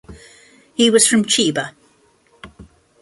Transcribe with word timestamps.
He 0.73 0.89
was 0.89 1.05
from 1.05 1.25
Chiba. 1.25 1.75